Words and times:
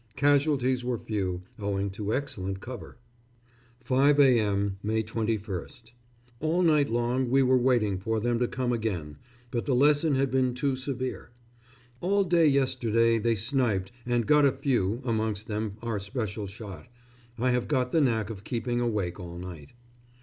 Casualties 0.15 0.83
were 0.83 0.97
few, 0.97 1.43
owing 1.59 1.91
to 1.91 2.11
excellent 2.11 2.59
cover.... 2.59 2.97
5 3.83 4.19
a.m., 4.19 4.77
May 4.81 5.03
21st. 5.03 5.91
All 6.39 6.63
night 6.63 6.89
long 6.89 7.29
we 7.29 7.43
were 7.43 7.55
waiting 7.55 7.99
for 7.99 8.19
them 8.19 8.39
to 8.39 8.47
come 8.47 8.73
again, 8.73 9.17
but 9.51 9.67
the 9.67 9.75
lesson 9.75 10.15
had 10.15 10.31
been 10.31 10.55
too 10.55 10.75
severe. 10.75 11.29
All 11.99 12.23
day 12.23 12.47
yesterday 12.47 13.19
they 13.19 13.35
sniped 13.35 13.91
and 14.03 14.25
got 14.25 14.43
a 14.43 14.51
few, 14.51 15.03
amongst 15.05 15.45
them 15.45 15.77
our 15.83 15.99
special 15.99 16.47
shot.... 16.47 16.87
I 17.37 17.51
have 17.51 17.67
got 17.67 17.91
the 17.91 18.01
knack 18.01 18.31
of 18.31 18.43
keeping 18.43 18.81
awake 18.81 19.19
all 19.19 19.37
night. 19.37 19.73